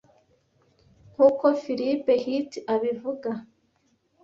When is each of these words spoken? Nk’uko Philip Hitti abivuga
Nk’uko 1.13 1.45
Philip 1.61 2.05
Hitti 2.23 2.59
abivuga 2.73 3.29